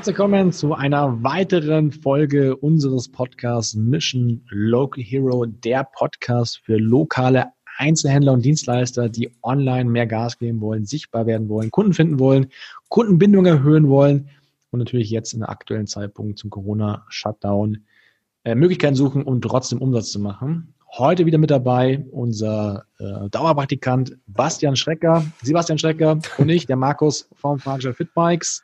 [0.00, 7.48] Herzlich willkommen zu einer weiteren Folge unseres Podcasts Mission Local Hero, der Podcast für lokale
[7.76, 12.46] Einzelhändler und Dienstleister, die online mehr Gas geben wollen, sichtbar werden wollen, Kunden finden wollen,
[12.88, 14.30] Kundenbindung erhöhen wollen
[14.70, 17.84] und natürlich jetzt in der aktuellen Zeitpunkt zum Corona-Shutdown
[18.44, 20.72] äh, Möglichkeiten suchen, um trotzdem Umsatz zu machen.
[20.96, 27.28] Heute wieder mit dabei unser äh, Dauerpraktikant Bastian Schrecker, Sebastian Schrecker und ich, der Markus
[27.34, 28.62] vom Fahrgestellt Fitbikes.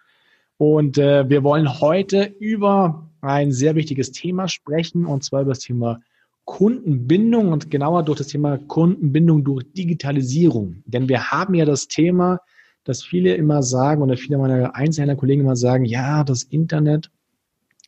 [0.59, 5.61] Und äh, wir wollen heute über ein sehr wichtiges Thema sprechen, und zwar über das
[5.61, 6.01] Thema
[6.45, 10.83] Kundenbindung und genauer durch das Thema Kundenbindung durch Digitalisierung.
[10.87, 12.41] Denn wir haben ja das Thema,
[12.85, 17.11] dass viele immer sagen oder viele meiner Einzelhändlerkollegen immer sagen, ja, das Internet,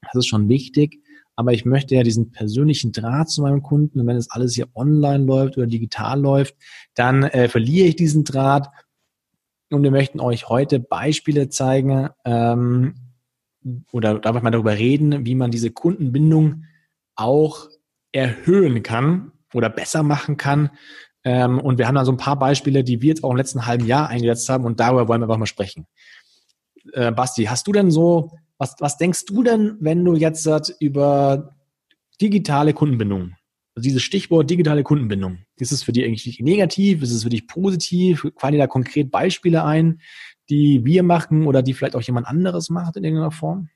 [0.03, 1.01] das ist schon wichtig,
[1.37, 4.67] aber ich möchte ja diesen persönlichen Draht zu meinem Kunden und wenn es alles hier
[4.75, 6.57] online läuft oder digital läuft,
[6.95, 8.69] dann äh, verliere ich diesen Draht
[9.71, 12.95] und wir möchten euch heute Beispiele zeigen ähm,
[13.93, 16.65] oder darf ich mal darüber reden, wie man diese Kundenbindung
[17.17, 17.69] auch
[18.13, 20.71] erhöhen kann oder besser machen kann.
[21.25, 23.67] Ähm, und wir haben da so ein paar Beispiele, die wir jetzt auch im letzten
[23.67, 25.87] halben Jahr eingesetzt haben und darüber wollen wir einfach mal sprechen.
[26.93, 30.47] Äh, Basti, hast du denn so, was, was denkst du denn, wenn du jetzt
[30.81, 31.55] über
[32.21, 33.35] digitale Kundenbindung
[33.79, 37.01] also dieses Stichwort digitale Kundenbindung, ist es für dich eigentlich negativ?
[37.01, 38.27] Ist es für dich positiv?
[38.37, 40.01] Fallen dir da konkret Beispiele ein,
[40.51, 43.69] die wir machen oder die vielleicht auch jemand anderes macht in irgendeiner Form?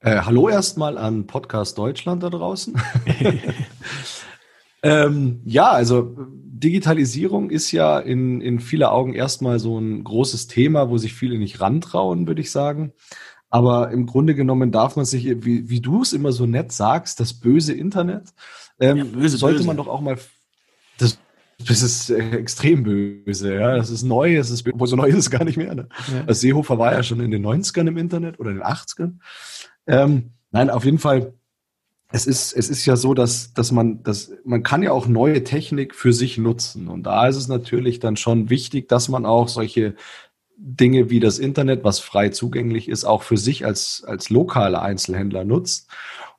[0.00, 2.78] Äh, hallo erstmal an Podcast Deutschland da draußen.
[4.82, 10.90] ähm, ja, also Digitalisierung ist ja in, in vieler Augen erstmal so ein großes Thema,
[10.90, 12.92] wo sich viele nicht rantrauen, würde ich sagen.
[13.56, 17.20] Aber im Grunde genommen darf man sich, wie, wie du es immer so nett sagst,
[17.20, 18.34] das böse Internet,
[18.78, 19.66] ähm, ja, böse, sollte böse.
[19.66, 20.18] man doch auch mal,
[20.98, 21.18] das,
[21.66, 25.16] das ist äh, extrem böse, ja, das ist neu, das ist, wo so neu ist
[25.16, 25.74] es gar nicht mehr.
[25.74, 25.88] Ne?
[26.12, 26.24] Ja.
[26.26, 29.20] Also Seehofer war ja schon in den 90ern im Internet oder in den 80ern.
[29.86, 31.32] Ähm, nein, auf jeden Fall,
[32.12, 35.44] es ist, es ist ja so, dass, dass man, dass man kann ja auch neue
[35.44, 36.88] Technik für sich nutzen.
[36.88, 39.94] Und da ist es natürlich dann schon wichtig, dass man auch solche
[40.56, 45.44] Dinge wie das Internet, was frei zugänglich ist, auch für sich als, als lokale Einzelhändler
[45.44, 45.88] nutzt.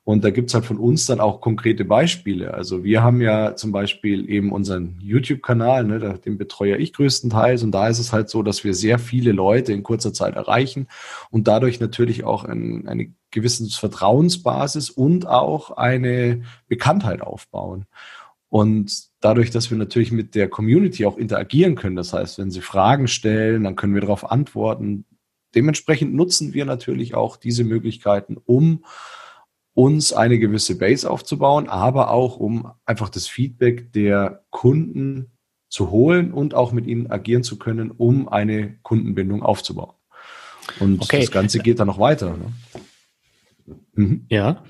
[0.08, 2.54] Und da gibt's halt von uns dann auch konkrete Beispiele.
[2.54, 7.62] Also wir haben ja zum Beispiel eben unseren YouTube-Kanal, ne, den betreue ich größtenteils.
[7.62, 10.88] Und da ist es halt so, dass wir sehr viele Leute in kurzer Zeit erreichen
[11.28, 17.84] und dadurch natürlich auch ein, eine gewisse Vertrauensbasis und auch eine Bekanntheit aufbauen.
[18.50, 22.62] Und dadurch, dass wir natürlich mit der Community auch interagieren können, das heißt, wenn sie
[22.62, 25.04] Fragen stellen, dann können wir darauf antworten.
[25.54, 28.84] Dementsprechend nutzen wir natürlich auch diese Möglichkeiten, um
[29.74, 35.30] uns eine gewisse Base aufzubauen, aber auch um einfach das Feedback der Kunden
[35.68, 39.94] zu holen und auch mit ihnen agieren zu können, um eine Kundenbindung aufzubauen.
[40.80, 41.20] Und okay.
[41.20, 42.36] das Ganze geht dann noch weiter.
[42.36, 42.52] Ne?
[43.94, 44.26] Mhm.
[44.28, 44.62] Ja.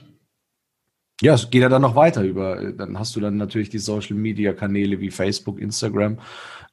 [1.21, 4.17] Ja, es geht ja dann noch weiter über, dann hast du dann natürlich die Social
[4.17, 6.19] Media Kanäle wie Facebook, Instagram,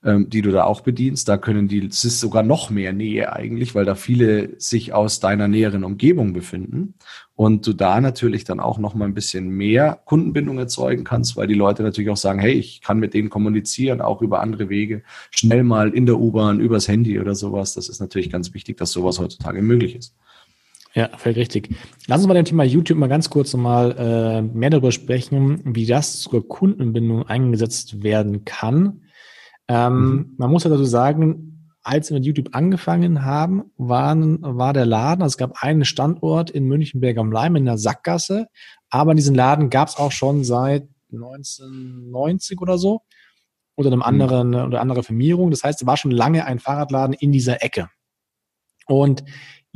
[0.03, 1.27] ähm, die du da auch bedienst.
[1.27, 5.19] Da können die, es ist sogar noch mehr Nähe eigentlich, weil da viele sich aus
[5.19, 6.93] deiner näheren Umgebung befinden
[7.33, 11.47] und du da natürlich dann auch noch mal ein bisschen mehr Kundenbindung erzeugen kannst, weil
[11.47, 15.01] die Leute natürlich auch sagen, hey, ich kann mit denen kommunizieren, auch über andere Wege,
[15.31, 17.73] schnell mal in der U-Bahn, übers Handy oder sowas.
[17.73, 20.15] Das ist natürlich ganz wichtig, dass sowas heutzutage möglich ist.
[20.95, 21.75] Ja, völlig richtig.
[22.07, 25.85] Lass uns bei dem Thema YouTube mal ganz kurz nochmal äh, mehr darüber sprechen, wie
[25.85, 29.01] das zur Kundenbindung eingesetzt werden kann.
[29.67, 30.33] Ähm, mhm.
[30.37, 35.21] Man muss ja dazu sagen, als wir mit YouTube angefangen haben, waren, war der Laden,
[35.21, 38.47] also es gab einen Standort in Münchenberg am Leim in der Sackgasse,
[38.89, 43.01] aber diesen Laden gab es auch schon seit 1990 oder so
[43.75, 44.05] unter einem mhm.
[44.05, 44.55] anderen mhm.
[44.55, 45.51] oder andere Firmierung.
[45.51, 47.89] Das heißt, es war schon lange ein Fahrradladen in dieser Ecke.
[48.87, 49.23] Und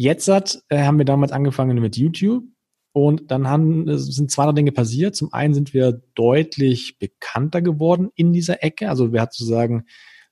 [0.01, 2.45] Jetzt hat, äh, haben wir damals angefangen mit YouTube
[2.93, 5.13] und dann haben, äh, sind zwei Dinge passiert.
[5.13, 8.87] Zum einen sind wir deutlich bekannter geworden in dieser Ecke.
[8.87, 9.83] Also wir hatten sozusagen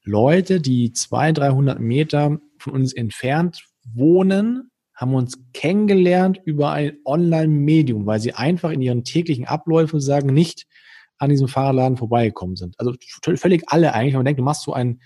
[0.04, 8.06] Leute, die zwei, 300 Meter von uns entfernt wohnen, haben uns kennengelernt über ein Online-Medium,
[8.06, 10.66] weil sie einfach in ihren täglichen Abläufen sagen, nicht
[11.18, 12.80] an diesem Fahrradladen vorbeigekommen sind.
[12.80, 12.94] Also
[13.36, 14.14] völlig alle eigentlich.
[14.14, 15.02] Wenn man denkt, du machst so ein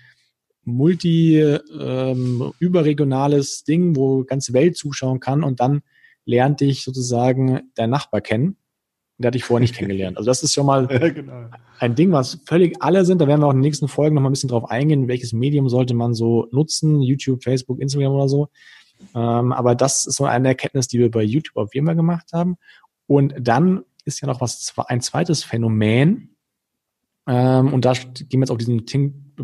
[0.64, 5.82] multi ähm, überregionales Ding, wo ganze Welt zuschauen kann und dann
[6.26, 8.58] lernt dich sozusagen dein Nachbar kennen.
[9.18, 10.18] Der hat dich vorher nicht kennengelernt.
[10.18, 11.46] Also das ist schon mal ja, genau.
[11.80, 13.20] ein Ding, was völlig alle sind.
[13.20, 15.34] Da werden wir auch in den nächsten Folgen noch mal ein bisschen drauf eingehen, welches
[15.34, 18.50] Medium sollte man so nutzen, YouTube, Facebook, Instagram oder so.
[19.16, 22.34] Ähm, aber das ist so eine Erkenntnis, die wir bei YouTube auf jeden Fall gemacht
[22.34, 22.58] haben.
[23.08, 26.32] Und dann ist ja noch was, ein zweites Phänomen,
[27.28, 28.86] ähm, und da gehen wir jetzt auf diesen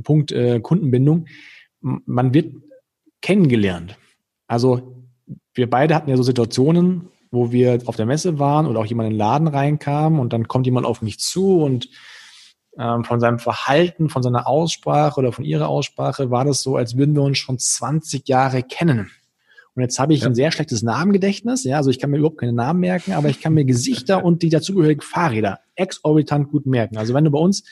[0.04, 1.28] Punkt äh, Kundenbindung.
[1.82, 2.54] Man wird
[3.22, 3.98] kennengelernt.
[4.48, 5.06] Also
[5.54, 9.08] wir beide hatten ja so Situationen, wo wir auf der Messe waren oder auch jemand
[9.08, 11.90] in den Laden reinkam und dann kommt jemand auf mich zu und
[12.78, 16.96] ähm, von seinem Verhalten, von seiner Aussprache oder von ihrer Aussprache war das so, als
[16.96, 19.10] würden wir uns schon 20 Jahre kennen.
[19.76, 20.28] Und jetzt habe ich ja.
[20.28, 23.42] ein sehr schlechtes Namengedächtnis, ja, also ich kann mir überhaupt keine Namen merken, aber ich
[23.42, 26.98] kann mir Gesichter und die dazugehörigen Fahrräder exorbitant gut merken.
[26.98, 27.64] Also wenn du bei uns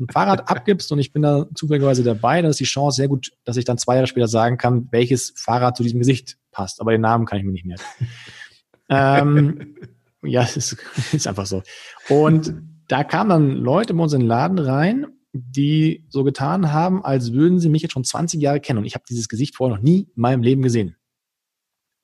[0.00, 3.32] ein Fahrrad abgibst und ich bin da zufälligerweise dabei, dann ist die Chance sehr gut,
[3.44, 6.80] dass ich dann zwei Jahre später sagen kann, welches Fahrrad zu diesem Gesicht passt.
[6.80, 7.82] Aber den Namen kann ich mir nicht merken.
[8.88, 9.76] ähm,
[10.22, 10.76] ja, es ist,
[11.12, 11.62] ist einfach so.
[12.08, 12.54] Und
[12.88, 17.32] da kamen dann Leute bei uns in den Laden rein, die so getan haben, als
[17.32, 18.80] würden sie mich jetzt schon 20 Jahre kennen.
[18.80, 20.96] Und ich habe dieses Gesicht vorher noch nie in meinem Leben gesehen.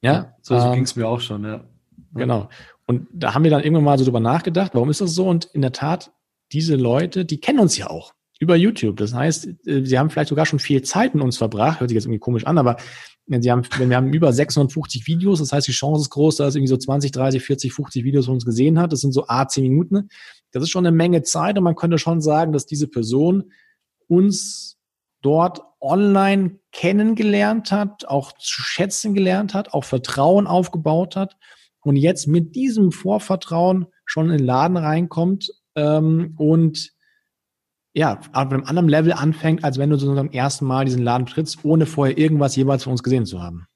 [0.00, 1.64] Ja, so, so ähm, ging es mir auch schon, ja.
[2.14, 2.48] Genau.
[2.86, 5.28] Und da haben wir dann irgendwann mal so drüber nachgedacht, warum ist das so?
[5.28, 6.12] Und in der Tat,
[6.52, 8.96] diese Leute, die kennen uns ja auch über YouTube.
[8.96, 11.80] Das heißt, äh, sie haben vielleicht sogar schon viel Zeit mit uns verbracht.
[11.80, 12.76] Hört sich jetzt irgendwie komisch an, aber
[13.28, 16.54] sie haben, wenn wir haben über 650 Videos, das heißt, die Chance ist groß, dass
[16.54, 18.92] irgendwie so 20, 30, 40, 50 Videos von uns gesehen hat.
[18.92, 20.08] Das sind so A, 10 Minuten.
[20.52, 23.50] Das ist schon eine Menge Zeit und man könnte schon sagen, dass diese Person
[24.06, 24.78] uns
[25.22, 31.36] dort online kennengelernt hat, auch zu schätzen gelernt hat, auch Vertrauen aufgebaut hat
[31.80, 36.92] und jetzt mit diesem Vorvertrauen schon in den Laden reinkommt ähm, und
[37.92, 41.26] ja, auf einem anderen Level anfängt, als wenn du so zum ersten Mal diesen Laden
[41.26, 43.66] trittst, ohne vorher irgendwas jeweils von uns gesehen zu haben.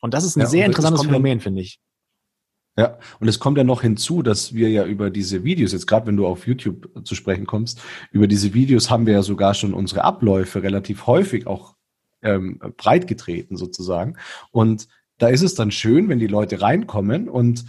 [0.00, 1.78] Und das ist ein ja, sehr interessantes Phänomen, finde ich.
[2.78, 6.06] Ja, und es kommt ja noch hinzu, dass wir ja über diese Videos, jetzt gerade
[6.06, 7.82] wenn du auf YouTube zu sprechen kommst,
[8.12, 11.76] über diese Videos haben wir ja sogar schon unsere Abläufe relativ häufig auch
[12.22, 14.16] ähm, breit getreten sozusagen.
[14.52, 14.88] Und
[15.20, 17.66] da ist es dann schön, wenn die Leute reinkommen und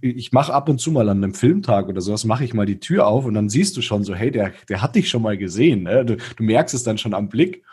[0.00, 2.80] ich mache ab und zu mal an einem Filmtag oder sowas, mache ich mal die
[2.80, 5.36] Tür auf und dann siehst du schon so, hey, der, der hat dich schon mal
[5.36, 5.82] gesehen.
[5.82, 6.06] Ne?
[6.06, 7.64] Du, du merkst es dann schon am Blick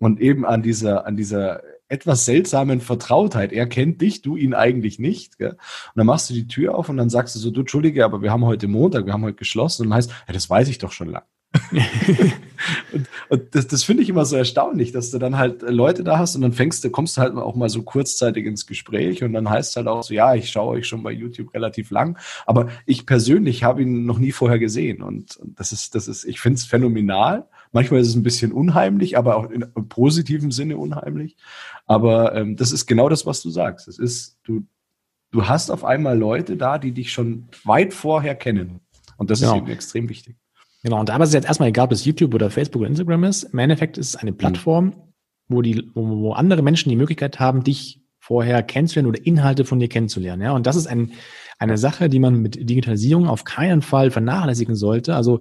[0.00, 3.52] und eben an dieser, an dieser etwas seltsamen Vertrautheit.
[3.52, 5.36] Er kennt dich, du ihn eigentlich nicht.
[5.36, 5.50] Gell?
[5.50, 5.58] Und
[5.96, 8.30] dann machst du die Tür auf und dann sagst du so, du Entschuldige, aber wir
[8.30, 9.82] haben heute Montag, wir haben heute geschlossen.
[9.82, 11.24] Und dann heißt, ja, das weiß ich doch schon lang.
[12.92, 16.18] Und, und, das, das finde ich immer so erstaunlich, dass du dann halt Leute da
[16.18, 19.32] hast und dann fängst du, kommst du halt auch mal so kurzzeitig ins Gespräch und
[19.32, 22.18] dann heißt es halt auch so, ja, ich schaue euch schon bei YouTube relativ lang,
[22.46, 26.24] aber ich persönlich habe ihn noch nie vorher gesehen und, und das ist, das ist,
[26.24, 27.46] ich finde es phänomenal.
[27.72, 31.36] Manchmal ist es ein bisschen unheimlich, aber auch in, in positiven Sinne unheimlich.
[31.86, 33.88] Aber ähm, das ist genau das, was du sagst.
[33.88, 34.66] Es ist, du,
[35.30, 38.80] du hast auf einmal Leute da, die dich schon weit vorher kennen.
[39.16, 39.54] Und das genau.
[39.54, 40.36] ist eben extrem wichtig.
[40.82, 43.24] Genau, und da ist es jetzt erstmal egal, ob es YouTube oder Facebook oder Instagram
[43.24, 43.44] ist.
[43.44, 44.94] Im Endeffekt ist es eine Plattform,
[45.48, 49.88] wo, die, wo andere Menschen die Möglichkeit haben, dich vorher kennenzulernen oder Inhalte von dir
[49.88, 50.42] kennenzulernen.
[50.42, 51.12] Ja, und das ist ein,
[51.58, 55.14] eine Sache, die man mit Digitalisierung auf keinen Fall vernachlässigen sollte.
[55.14, 55.40] Also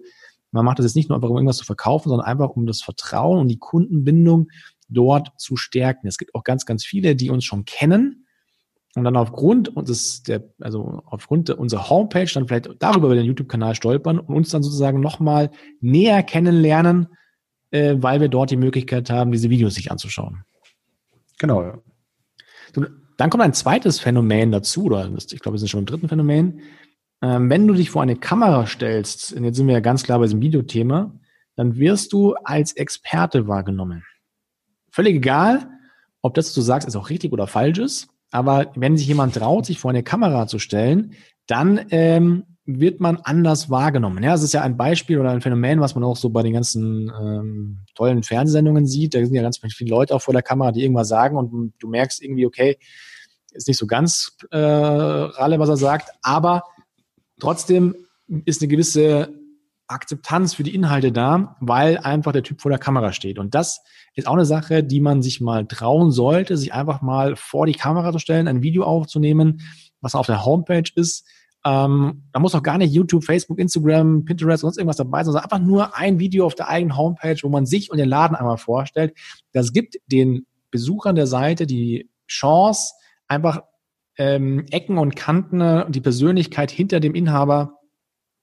[0.52, 2.82] man macht das jetzt nicht nur einfach, um irgendwas zu verkaufen, sondern einfach, um das
[2.82, 4.50] Vertrauen und die Kundenbindung
[4.90, 6.08] dort zu stärken.
[6.08, 8.26] Es gibt auch ganz, ganz viele, die uns schon kennen,
[8.96, 13.76] und dann aufgrund unseres, der, also aufgrund unserer Homepage dann vielleicht darüber über den YouTube-Kanal
[13.76, 15.50] stolpern und uns dann sozusagen nochmal
[15.80, 17.08] näher kennenlernen,
[17.72, 20.44] äh, weil wir dort die Möglichkeit haben, diese Videos sich anzuschauen.
[21.40, 21.80] Genau, ja.
[23.18, 26.62] Dann kommt ein zweites Phänomen dazu, oder ich glaube, wir sind schon im dritten Phänomen.
[27.22, 30.20] Ähm, wenn du dich vor eine Kamera stellst, und jetzt sind wir ja ganz klar
[30.20, 31.14] bei diesem Videothema,
[31.56, 34.04] dann wirst du als Experte wahrgenommen.
[34.90, 35.70] Völlig egal,
[36.22, 38.11] ob das, was du sagst, ist auch richtig oder falsch ist.
[38.32, 41.14] Aber wenn sich jemand traut, sich vor eine Kamera zu stellen,
[41.48, 44.24] dann ähm, wird man anders wahrgenommen.
[44.24, 46.54] Ja, es ist ja ein Beispiel oder ein Phänomen, was man auch so bei den
[46.54, 49.14] ganzen ähm, tollen Fernsehsendungen sieht.
[49.14, 51.88] Da sind ja ganz viele Leute auch vor der Kamera, die irgendwas sagen und du
[51.88, 52.78] merkst irgendwie, okay,
[53.52, 56.64] ist nicht so ganz äh, Ralle, was er sagt, aber
[57.40, 57.96] trotzdem
[58.46, 59.34] ist eine gewisse
[59.92, 63.40] Akzeptanz für die Inhalte da, weil einfach der Typ vor der Kamera steht.
[63.40, 63.82] Und das
[64.16, 67.74] ist auch eine Sache, die man sich mal trauen sollte, sich einfach mal vor die
[67.74, 69.62] Kamera zu stellen, ein Video aufzunehmen,
[70.02, 71.26] was auf der Homepage ist.
[71.64, 75.44] Ähm, da muss auch gar nicht YouTube, Facebook, Instagram, Pinterest, sonst irgendwas dabei sein, sondern
[75.44, 78.58] einfach nur ein Video auf der eigenen Homepage, wo man sich und den Laden einmal
[78.58, 79.16] vorstellt.
[79.54, 82.94] Das gibt den Besuchern der Seite die Chance,
[83.28, 83.62] einfach
[84.18, 87.78] ähm, Ecken und Kanten und die Persönlichkeit hinter dem Inhaber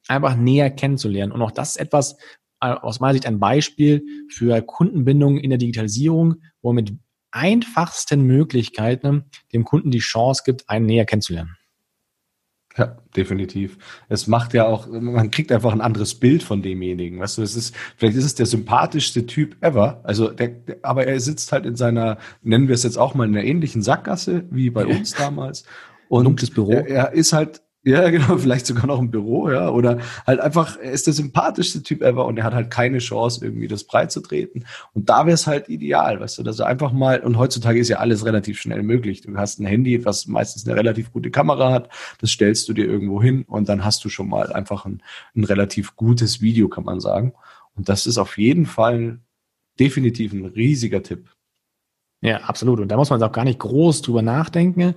[0.08, 1.32] einfach näher kennenzulernen.
[1.32, 2.16] Und auch das ist etwas,
[2.60, 6.98] äh, aus meiner Sicht ein Beispiel für Kundenbindung in der Digitalisierung, wo man mit
[7.30, 11.56] einfachsten Möglichkeiten dem Kunden die Chance gibt, einen näher kennenzulernen.
[12.76, 13.76] Ja, definitiv.
[14.08, 17.18] Es macht ja auch, man kriegt einfach ein anderes Bild von demjenigen.
[17.18, 20.00] Weißt du, es ist, vielleicht ist es der sympathischste Typ ever.
[20.04, 23.26] Also, der, der, aber er sitzt halt in seiner, nennen wir es jetzt auch mal
[23.26, 25.64] in einer ähnlichen Sackgasse wie bei uns damals.
[26.08, 26.70] Und Dunkles Büro.
[26.70, 29.70] Er, er ist halt Ja, genau, vielleicht sogar noch im Büro, ja.
[29.70, 33.42] Oder halt einfach, er ist der sympathischste Typ ever und er hat halt keine Chance,
[33.42, 34.66] irgendwie das breit zu treten.
[34.92, 37.88] Und da wäre es halt ideal, weißt du, dass er einfach mal, und heutzutage ist
[37.88, 39.22] ja alles relativ schnell möglich.
[39.22, 41.88] Du hast ein Handy, was meistens eine relativ gute Kamera hat,
[42.20, 45.02] das stellst du dir irgendwo hin und dann hast du schon mal einfach ein,
[45.34, 47.32] ein relativ gutes Video, kann man sagen.
[47.74, 49.20] Und das ist auf jeden Fall
[49.80, 51.30] definitiv ein riesiger Tipp.
[52.20, 52.80] Ja, absolut.
[52.80, 54.94] Und da muss man auch gar nicht groß drüber nachdenken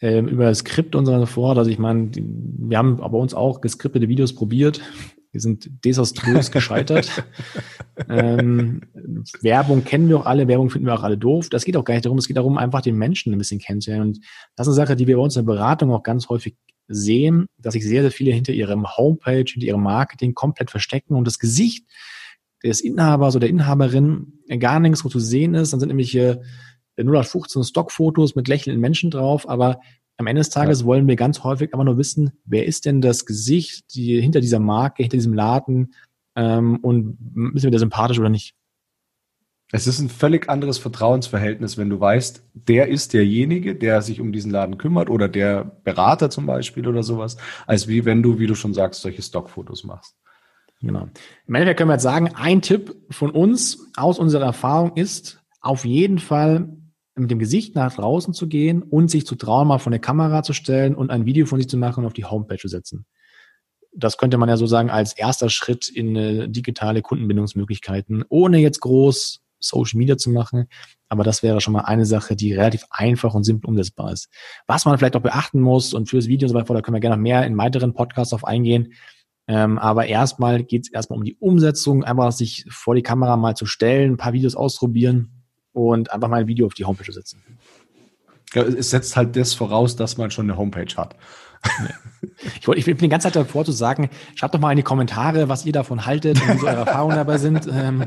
[0.00, 1.58] ähm, über das Skript und so fort.
[1.58, 4.80] Also ich meine, wir haben bei uns auch geskriptete Videos probiert.
[5.32, 7.24] Wir sind desaströs gescheitert.
[8.08, 8.82] ähm,
[9.40, 11.48] Werbung kennen wir auch alle, Werbung finden wir auch alle doof.
[11.50, 14.08] Das geht auch gar nicht darum, es geht darum, einfach den Menschen ein bisschen kennenzulernen.
[14.08, 14.20] Und
[14.56, 16.56] das ist eine Sache, die wir bei uns in der Beratung auch ganz häufig
[16.88, 21.26] sehen, dass sich sehr, sehr viele hinter ihrem Homepage, hinter ihrem Marketing komplett verstecken und
[21.26, 21.86] das Gesicht
[22.64, 25.72] des Inhabers oder der Inhaberin gar nichts wo zu sehen ist.
[25.72, 26.42] Dann sind nämlich hier
[27.06, 29.80] 0815 Stockfotos mit lächelnden Menschen drauf, aber
[30.16, 30.86] am Ende des Tages ja.
[30.86, 34.58] wollen wir ganz häufig aber nur wissen, wer ist denn das Gesicht die, hinter dieser
[34.58, 35.94] Marke, hinter diesem Laden
[36.34, 37.16] ähm, und
[37.54, 38.54] ist mir der sympathisch oder nicht?
[39.70, 44.32] Es ist ein völlig anderes Vertrauensverhältnis, wenn du weißt, der ist derjenige, der sich um
[44.32, 47.36] diesen Laden kümmert oder der Berater zum Beispiel oder sowas,
[47.66, 50.16] als wie wenn du, wie du schon sagst, solche Stockfotos machst.
[50.80, 51.08] Genau.
[51.46, 55.84] Im Endeffekt können wir jetzt sagen, ein Tipp von uns aus unserer Erfahrung ist, auf
[55.84, 56.68] jeden Fall
[57.20, 60.42] mit dem Gesicht nach draußen zu gehen und sich zu trauen, mal von der Kamera
[60.42, 63.06] zu stellen und ein Video von sich zu machen und auf die Homepage zu setzen.
[63.94, 69.40] Das könnte man ja so sagen als erster Schritt in digitale Kundenbindungsmöglichkeiten, ohne jetzt groß
[69.60, 70.68] Social Media zu machen.
[71.08, 74.28] Aber das wäre schon mal eine Sache, die relativ einfach und simpel umsetzbar ist.
[74.66, 77.00] Was man vielleicht auch beachten muss und fürs Video und so weiter, da können wir
[77.00, 78.92] gerne noch mehr in weiteren Podcasts auf eingehen.
[79.48, 83.56] Ähm, aber erstmal geht es erstmal um die Umsetzung, einfach sich vor die Kamera mal
[83.56, 85.37] zu stellen, ein paar Videos ausprobieren
[85.78, 87.42] und einfach mal ein Video auf die Homepage setzen.
[88.54, 91.16] Ja, es setzt halt das voraus, dass man schon eine Homepage hat.
[92.60, 94.82] Ich, wollte, ich bin die ganze Zeit davor zu sagen, schreibt doch mal in die
[94.82, 97.68] Kommentare, was ihr davon haltet und wie so eure Erfahrungen dabei sind.
[97.70, 98.06] Ähm,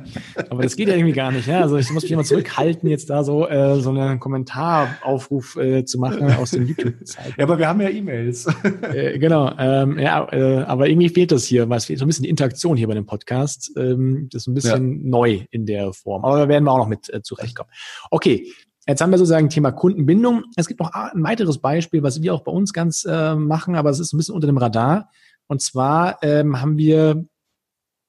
[0.49, 1.47] aber das geht ja irgendwie gar nicht.
[1.47, 1.61] Ja?
[1.61, 5.99] Also ich muss mich immer zurückhalten, jetzt da so, äh, so einen Kommentaraufruf äh, zu
[5.99, 7.33] machen aus dem YouTube-Zeit.
[7.37, 8.47] Ja, aber wir haben ja E-Mails.
[8.93, 9.53] Äh, genau.
[9.57, 12.29] Ähm, ja, äh, aber irgendwie fehlt das hier, weil es fehlt so ein bisschen die
[12.29, 13.71] Interaktion hier bei dem Podcast.
[13.77, 15.09] Ähm, das ist ein bisschen ja.
[15.09, 16.25] neu in der Form.
[16.25, 17.71] Aber da werden wir auch noch mit äh, zurechtkommen.
[18.09, 18.47] Okay,
[18.87, 20.43] Jetzt haben wir sozusagen Thema Kundenbindung.
[20.55, 23.91] Es gibt noch ein weiteres Beispiel, was wir auch bei uns ganz äh, machen, aber
[23.91, 25.09] es ist ein bisschen unter dem Radar.
[25.47, 27.25] Und zwar ähm, haben wir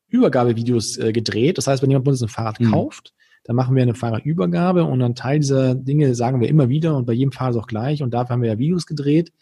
[0.08, 1.58] Übergabevideos äh, gedreht.
[1.58, 2.70] Das heißt, wenn jemand bei uns ein Fahrrad mhm.
[2.70, 3.12] kauft,
[3.44, 7.06] dann machen wir eine Fahrradübergabe und einen Teil dieser Dinge sagen wir immer wieder und
[7.06, 8.02] bei jedem Fahrrad auch gleich.
[8.02, 9.32] Und dafür haben wir ja Videos gedreht.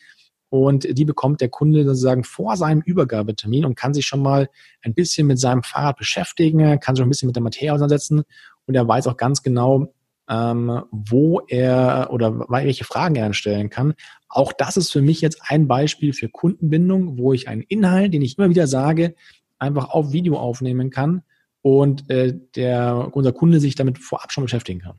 [0.49, 4.49] Und die bekommt der Kunde sozusagen vor seinem Übergabetermin und kann sich schon mal
[4.83, 8.25] ein bisschen mit seinem Fahrrad beschäftigen, kann sich ein bisschen mit der Materie auseinandersetzen
[8.67, 9.93] und er weiß auch ganz genau,
[10.31, 13.95] ähm, wo er oder welche Fragen er dann stellen kann.
[14.29, 18.23] Auch das ist für mich jetzt ein Beispiel für Kundenbindung, wo ich einen Inhalt, den
[18.23, 19.15] ich immer wieder sage,
[19.59, 21.23] einfach auf Video aufnehmen kann
[21.63, 24.97] und äh, der, unser Kunde sich damit vorab schon beschäftigen kann.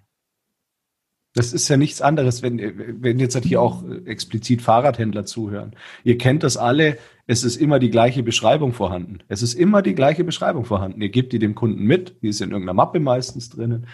[1.33, 2.59] Das ist ja nichts anderes, wenn,
[3.01, 5.77] wenn jetzt halt hier auch explizit Fahrradhändler zuhören.
[6.03, 9.19] Ihr kennt das alle, es ist immer die gleiche Beschreibung vorhanden.
[9.29, 11.01] Es ist immer die gleiche Beschreibung vorhanden.
[11.01, 13.87] Ihr gebt die dem Kunden mit, die ist in irgendeiner Mappe meistens drinnen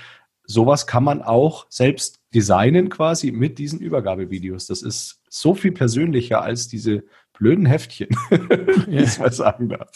[0.48, 4.66] sowas kann man auch selbst designen quasi mit diesen Übergabevideos.
[4.68, 7.04] Das ist so viel persönlicher als diese
[7.38, 9.92] blöden Heftchen, wenn ich mal sagen darf.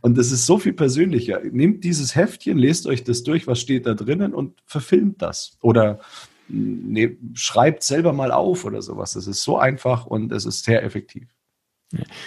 [0.00, 1.40] Und das ist so viel persönlicher.
[1.52, 5.56] Nehmt dieses Heftchen, lest euch das durch, was steht da drinnen und verfilmt das.
[5.60, 6.00] Oder
[6.48, 9.12] ne, schreibt selber mal auf oder sowas.
[9.12, 11.28] Das ist so einfach und es ist sehr effektiv.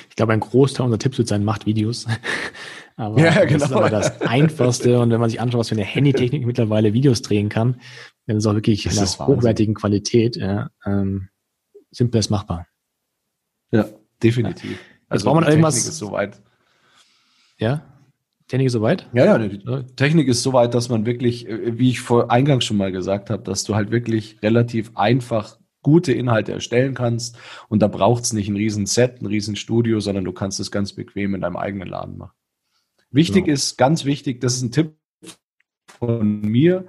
[0.10, 2.08] Ich glaube, ein Großteil unserer Tipps wird sein, macht Videos.
[2.98, 3.60] Aber ja, genau.
[3.60, 5.00] das ist aber das Einfachste.
[5.00, 7.82] Und wenn man sich anschaut, was für eine Handytechnik mittlerweile Videos drehen kann,
[8.28, 10.36] dann ist auch wirklich das in einer hochwertigen Qualität.
[10.36, 11.30] Ja, ähm,
[11.90, 12.68] simpel ist machbar.
[13.72, 13.86] Ja,
[14.22, 14.72] definitiv.
[14.72, 14.78] Ja.
[15.10, 15.76] Also braucht man irgendwas.
[15.76, 16.42] Technik ist soweit.
[17.58, 17.82] Ja?
[18.48, 19.08] Technik ist soweit?
[19.14, 22.78] Ja, ja, die Technik ist soweit, dass man wirklich, äh, wie ich vor eingangs schon
[22.78, 27.38] mal gesagt habe, dass du halt wirklich relativ einfach gute Inhalte erstellen kannst.
[27.70, 30.72] Und da braucht es nicht ein riesen Set, ein riesen Studio, sondern du kannst es
[30.72, 32.36] ganz bequem in deinem eigenen Laden machen.
[33.12, 33.54] Wichtig genau.
[33.54, 34.96] ist, ganz wichtig, das ist ein Tipp
[35.88, 36.88] von mir,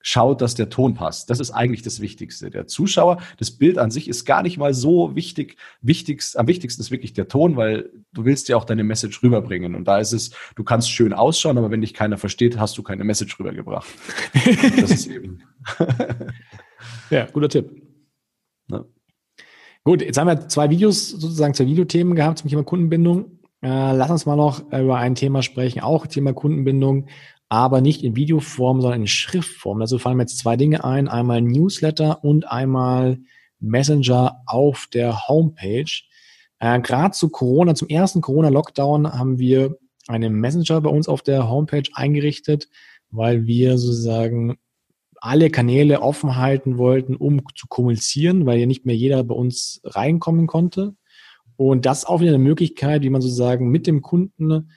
[0.00, 1.28] schaut, dass der Ton passt.
[1.30, 2.50] Das ist eigentlich das Wichtigste.
[2.50, 5.56] Der Zuschauer, das Bild an sich ist gar nicht mal so wichtig.
[5.80, 9.74] Wichtigst, am wichtigsten ist wirklich der Ton, weil du willst ja auch deine Message rüberbringen.
[9.74, 12.82] Und da ist es, du kannst schön ausschauen, aber wenn dich keiner versteht, hast du
[12.82, 13.88] keine Message rübergebracht.
[14.80, 15.42] das ist eben.
[17.10, 17.87] ja, guter Tipp.
[19.88, 23.38] Gut, jetzt haben wir zwei Videos, sozusagen zwei Videothemen gehabt zum Thema Kundenbindung.
[23.62, 27.06] Äh, lass uns mal noch über ein Thema sprechen, auch Thema Kundenbindung,
[27.48, 29.80] aber nicht in Videoform, sondern in Schriftform.
[29.80, 31.08] Dazu fallen mir jetzt zwei Dinge ein.
[31.08, 33.20] Einmal Newsletter und einmal
[33.60, 35.90] Messenger auf der Homepage.
[36.58, 41.48] Äh, Gerade zu Corona, zum ersten Corona-Lockdown haben wir einen Messenger bei uns auf der
[41.48, 42.68] Homepage eingerichtet,
[43.10, 44.58] weil wir sozusagen
[45.20, 49.80] alle Kanäle offen halten wollten, um zu kommunizieren, weil ja nicht mehr jeder bei uns
[49.84, 50.94] reinkommen konnte.
[51.56, 54.70] Und das auch wieder eine Möglichkeit, wie man sozusagen mit dem Kunden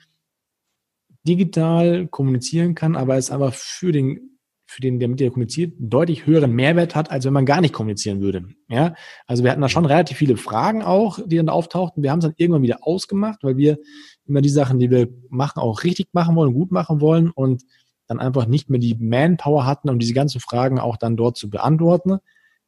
[1.26, 4.32] digital kommunizieren kann, aber es einfach für den
[4.72, 7.60] für den, der mit dir kommuniziert, einen deutlich höheren Mehrwert hat, als wenn man gar
[7.60, 8.46] nicht kommunizieren würde.
[8.68, 8.94] Ja,
[9.26, 12.02] also wir hatten da schon relativ viele Fragen auch, die dann auftauchten.
[12.02, 13.78] Wir haben es dann irgendwann wieder ausgemacht, weil wir
[14.24, 17.64] immer die Sachen, die wir machen, auch richtig machen wollen, gut machen wollen und
[18.12, 21.50] dann einfach nicht mehr die Manpower hatten, um diese ganzen Fragen auch dann dort zu
[21.50, 22.18] beantworten.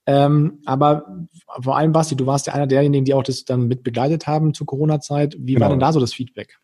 [0.06, 1.26] Ähm, aber
[1.60, 4.52] vor allem, Basti, du warst ja einer derjenigen, die auch das dann mit begleitet haben
[4.54, 5.36] zur Corona-Zeit.
[5.38, 5.64] Wie genau.
[5.64, 6.58] war denn da so das Feedback?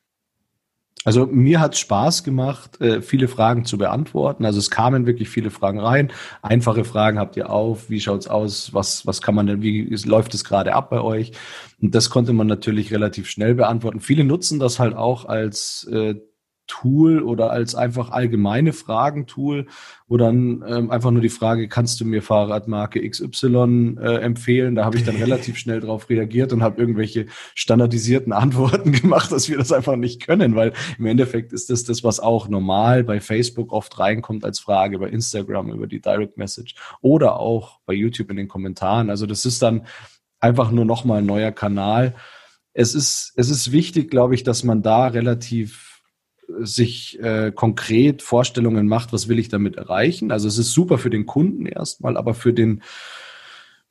[1.02, 4.44] Also mir hat Spaß gemacht, äh, viele Fragen zu beantworten.
[4.44, 6.12] Also es kamen wirklich viele Fragen rein.
[6.42, 7.88] Einfache Fragen habt ihr auf.
[7.88, 8.74] Wie schaut's aus?
[8.74, 11.32] Was, was kann man denn, wie läuft es gerade ab bei euch?
[11.80, 14.00] Und das konnte man natürlich relativ schnell beantworten.
[14.00, 16.16] Viele nutzen das halt auch als äh,
[16.70, 19.66] Tool oder als einfach allgemeine Fragentool,
[20.06, 24.76] wo dann ähm, einfach nur die Frage, kannst du mir Fahrradmarke XY äh, empfehlen?
[24.76, 29.48] Da habe ich dann relativ schnell darauf reagiert und habe irgendwelche standardisierten Antworten gemacht, dass
[29.48, 33.20] wir das einfach nicht können, weil im Endeffekt ist das das, was auch normal bei
[33.20, 38.30] Facebook oft reinkommt als Frage, bei Instagram über die Direct Message oder auch bei YouTube
[38.30, 39.10] in den Kommentaren.
[39.10, 39.86] Also das ist dann
[40.38, 42.14] einfach nur nochmal ein neuer Kanal.
[42.72, 45.89] Es ist, es ist wichtig, glaube ich, dass man da relativ
[46.60, 50.32] sich äh, konkret Vorstellungen macht, was will ich damit erreichen.
[50.32, 52.82] Also es ist super für den Kunden erstmal, aber für den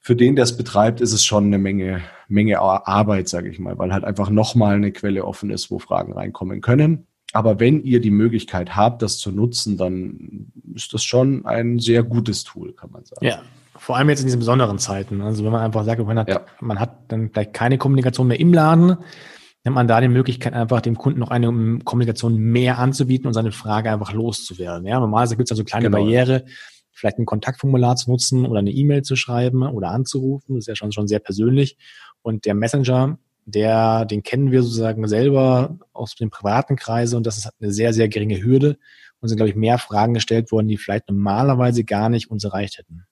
[0.01, 3.78] für den, der es betreibt, ist es schon eine Menge, Menge Arbeit, sage ich mal,
[3.78, 7.06] weil halt einfach nochmal eine Quelle offen ist, wo Fragen reinkommen können.
[7.34, 12.04] Aber wenn ihr die Möglichkeit habt, das zu nutzen, dann ist das schon ein sehr
[12.04, 13.25] gutes Tool, kann man sagen.
[13.25, 13.44] Ja,
[13.75, 15.22] vor allem jetzt in diesen besonderen Zeiten.
[15.22, 16.42] Also wenn man einfach sagt, man hat, ja.
[16.60, 18.98] man hat dann vielleicht keine Kommunikation mehr im Laden,
[19.63, 23.51] nimmt man da die Möglichkeit, einfach dem Kunden noch eine Kommunikation mehr anzubieten und seine
[23.51, 24.88] Frage einfach loszuwerden.
[24.88, 25.98] Ja, normalerweise gibt es also kleine genau.
[25.98, 26.46] Barriere,
[26.92, 30.55] vielleicht ein Kontaktformular zu nutzen oder eine E-Mail zu schreiben oder anzurufen.
[30.55, 31.77] Das ist ja schon, schon sehr persönlich.
[32.22, 37.38] Und der Messenger, der, den kennen wir sozusagen selber aus dem privaten Kreise und das
[37.38, 38.77] ist eine sehr, sehr geringe Hürde.
[39.22, 42.77] Und sind, glaube ich, mehr Fragen gestellt worden, die vielleicht normalerweise gar nicht uns erreicht
[42.77, 43.03] hätten.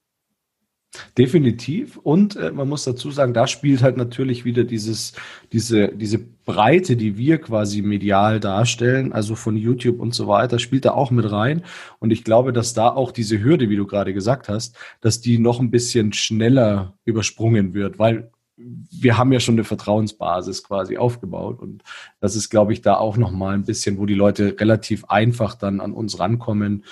[1.18, 1.98] Definitiv.
[1.98, 5.14] Und äh, man muss dazu sagen, da spielt halt natürlich wieder dieses,
[5.52, 10.86] diese, diese Breite, die wir quasi medial darstellen, also von YouTube und so weiter, spielt
[10.86, 11.64] da auch mit rein.
[12.00, 15.40] Und ich glaube, dass da auch diese Hürde, wie du gerade gesagt hast, dass die
[15.40, 21.60] noch ein bisschen schneller übersprungen wird, weil wir haben ja schon eine Vertrauensbasis quasi aufgebaut.
[21.60, 21.84] Und
[22.20, 25.80] das ist, glaube ich, da auch nochmal ein bisschen, wo die Leute relativ einfach dann
[25.80, 26.86] an uns rankommen.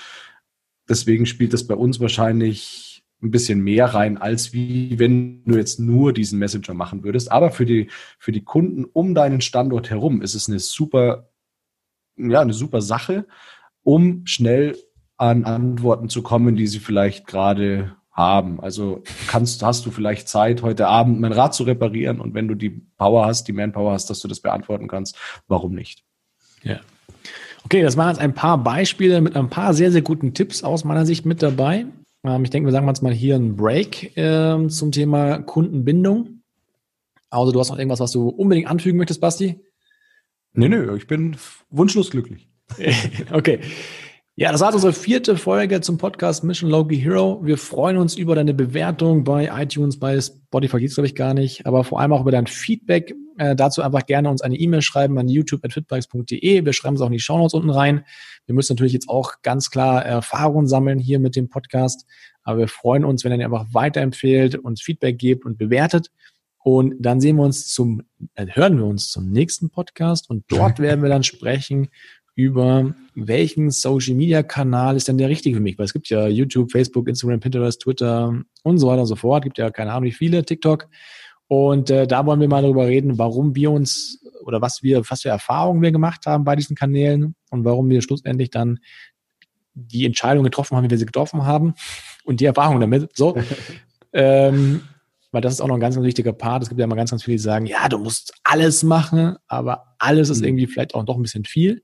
[0.88, 5.80] Deswegen spielt das bei uns wahrscheinlich ein bisschen mehr rein, als wie wenn du jetzt
[5.80, 7.32] nur diesen Messenger machen würdest.
[7.32, 11.30] Aber für die, für die Kunden um deinen Standort herum ist es eine super,
[12.16, 13.26] ja, eine super Sache,
[13.82, 14.76] um schnell
[15.16, 18.60] an Antworten zu kommen, die sie vielleicht gerade haben.
[18.60, 22.54] Also kannst, hast du vielleicht Zeit, heute Abend mein Rad zu reparieren und wenn du
[22.54, 25.16] die Power hast, die Manpower hast, dass du das beantworten kannst,
[25.48, 26.02] warum nicht?
[26.62, 26.80] Ja.
[27.64, 30.84] Okay, das waren jetzt ein paar Beispiele mit ein paar sehr, sehr guten Tipps aus
[30.84, 31.86] meiner Sicht mit dabei.
[32.26, 36.42] Ähm, ich denke, wir sagen jetzt mal hier einen Break äh, zum Thema Kundenbindung.
[37.30, 39.60] Also du hast noch irgendwas, was du unbedingt anfügen möchtest, Basti?
[40.52, 41.36] Nee, nee, ich bin
[41.70, 42.48] wunschlos glücklich.
[43.32, 43.60] okay.
[44.38, 47.40] Ja, das war unsere vierte Folge zum Podcast Mission Logi Hero.
[47.42, 51.64] Wir freuen uns über deine Bewertung bei iTunes, bei Spotify geht's glaube ich gar nicht,
[51.64, 53.14] aber vor allem auch über dein Feedback.
[53.38, 56.66] Äh, dazu einfach gerne uns eine E-Mail schreiben an youtube.fitbikes.de.
[56.66, 58.04] Wir schreiben es auch in die Shownotes unten rein.
[58.44, 62.04] Wir müssen natürlich jetzt auch ganz klar Erfahrungen sammeln hier mit dem Podcast,
[62.42, 66.10] aber wir freuen uns, wenn ihr einfach weiterempfehlt, uns Feedback gebt und bewertet.
[66.62, 68.02] Und dann sehen wir uns zum,
[68.34, 71.88] äh, hören wir uns zum nächsten Podcast und dort werden wir dann sprechen
[72.36, 75.78] über welchen Social Media Kanal ist denn der richtige für mich?
[75.78, 79.42] Weil es gibt ja YouTube, Facebook, Instagram, Pinterest, Twitter und so weiter und so fort.
[79.42, 80.86] Gibt ja keine Ahnung wie viele, TikTok.
[81.48, 85.22] Und äh, da wollen wir mal darüber reden, warum wir uns oder was wir, was
[85.22, 88.80] für Erfahrungen wir gemacht haben bei diesen Kanälen und warum wir schlussendlich dann
[89.72, 91.74] die Entscheidung getroffen haben, wie wir sie getroffen haben
[92.24, 93.16] und die Erfahrung damit.
[93.16, 93.36] So.
[94.12, 94.82] ähm,
[95.32, 96.62] weil das ist auch noch ein ganz, ganz wichtiger Part.
[96.62, 99.94] Es gibt ja immer ganz, ganz viele, die sagen, ja, du musst alles machen, aber
[99.98, 100.48] alles ist mhm.
[100.48, 101.82] irgendwie vielleicht auch doch ein bisschen viel.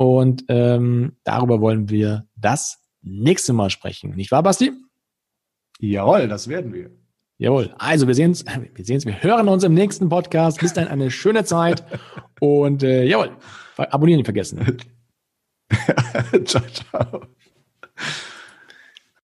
[0.00, 4.14] Und ähm, darüber wollen wir das nächste Mal sprechen.
[4.14, 4.72] Nicht wahr, Basti?
[5.78, 6.90] Jawohl, das werden wir.
[7.36, 7.74] Jawohl.
[7.76, 10.58] Also wir sehen uns, wir sehen uns, wir hören uns im nächsten Podcast.
[10.60, 11.84] Bis dann eine schöne Zeit.
[12.40, 13.36] Und äh, jawohl,
[13.76, 14.78] abonnieren nicht vergessen.
[16.46, 17.26] ciao, ciao.